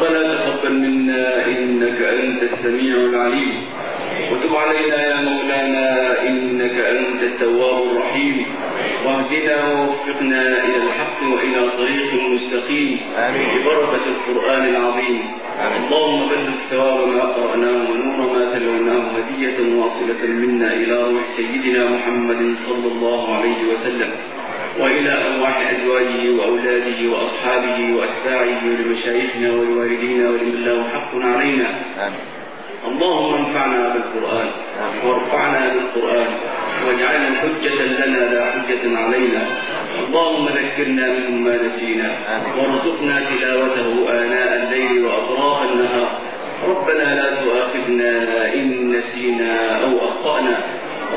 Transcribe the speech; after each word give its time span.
ربنا 0.00 0.34
تقبل 0.34 0.72
منا 0.72 1.46
إنك 1.46 2.02
أنت 2.02 2.42
السميع 2.42 2.96
العليم. 2.96 3.64
وتب 4.32 4.56
علينا 4.56 5.06
يا 5.06 5.20
مولانا 5.20 6.22
إنك 6.28 6.72
أنت 6.72 7.22
التواب 7.22 7.82
الرحيم. 7.82 8.46
واهدنا 9.06 9.72
ووفقنا 9.72 10.64
إلى 10.64 10.76
الحق 10.76 11.18
وإلى 11.32 11.70
طريق 11.78 12.14
مستقيم 12.30 13.00
آمين. 13.18 13.48
ببركة 13.58 14.04
القرآن 14.06 14.66
العظيم. 14.74 15.20
اللهم 15.76 16.28
بلغ 16.28 16.50
ثواب 16.70 17.08
ما 17.08 17.22
قرأناه 17.22 17.90
ونور 17.90 18.32
ما 18.32 18.52
تلوناه 18.54 19.04
هدية 19.16 19.76
واصلة 19.76 20.26
منا 20.26 20.72
إلى 20.72 21.02
روح 21.12 21.24
سيدنا 21.36 21.90
محمد 21.90 22.54
صلى 22.66 22.92
الله 22.92 23.36
عليه 23.36 23.60
وسلم. 23.72 24.10
وإلى 24.78 25.12
أرواح 25.26 25.70
أزواجه 25.70 26.30
وأولاده 26.30 27.10
وأصحابه 27.12 27.96
وأتباعه 27.96 28.60
ولمشايخنا 28.66 29.52
ولوالدينا 29.52 30.28
ولمن 30.30 30.64
له 30.64 30.84
حق 30.94 31.14
علينا. 31.14 31.68
آمين. 32.06 32.20
اللهم 32.88 33.34
انفعنا 33.34 33.88
بالقرآن 33.88 34.48
وارفعنا 35.06 35.72
بالقرآن 35.74 36.26
واجعلنا 36.86 37.40
حجة 37.40 38.06
لنا 38.06 38.34
لا 38.34 38.50
حجة 38.52 38.98
علينا. 38.98 39.42
اللهم 40.08 40.48
ذكرنا 40.48 41.08
منه 41.08 41.30
ما 41.30 41.62
نسينا 41.62 42.16
وارزقنا 42.58 43.20
تلاوته 43.30 44.22
آناء 44.22 44.62
الليل 44.62 45.04
وأطراف 45.04 45.72
النهار. 45.72 46.18
ربنا 46.68 47.14
لا 47.14 47.42
تؤاخذنا 47.42 48.54
إن 48.54 48.90
نسينا 48.90 49.84
أو 49.84 49.98
أخطأنا. 50.08 50.59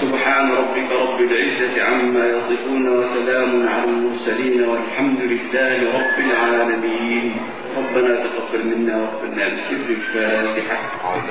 سبحان 0.00 0.50
ربك 0.50 0.90
رب 0.92 1.20
العزة 1.20 1.84
عما 1.84 2.26
يصفون 2.26 2.88
وسلام 2.88 3.68
على 3.68 3.84
المرسلين 3.84 4.68
والحمد 4.68 5.20
لله 5.20 5.78
رب 5.98 6.16
العالمين. 6.26 7.36
ربنا 7.76 8.12
تقبل 8.24 8.62
منا 8.66 8.96
وقبلنا 9.02 9.48
بسر 9.48 9.88
الفاتحة. 9.90 10.76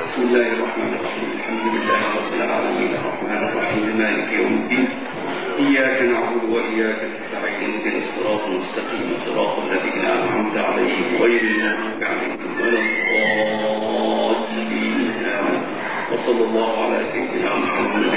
بسم 0.02 0.22
الله 0.22 0.48
الرحمن 0.54 0.92
الرحيم. 1.00 1.30
الحمد 1.38 1.66
لله 1.76 2.02
رب 2.20 2.34
العالمين. 2.42 2.92
الرحمن 3.00 3.42
الرحيم. 3.50 3.86
مالك 3.98 4.30
يوم 4.40 4.54
الدين. 4.62 4.88
إياك 5.60 5.98
نعبد 6.02 6.44
وإياك 6.50 7.00
نستعين. 7.12 7.70
اهدنا 7.74 7.98
الصراط 7.98 8.44
المستقيم. 8.48 9.08
صراط 9.26 9.54
الذين 9.66 10.06
أنعمت 10.06 10.58
عليهم 10.58 11.08
غير 11.22 11.42
المغضوب 11.42 12.04
عليهم 12.04 12.40
ولا 12.62 12.80
الضالين. 12.80 14.06
وصلى 16.14 16.44
الله 16.48 16.72
على 16.84 17.00
سيدنا 17.12 17.56
محمد. 17.56 18.15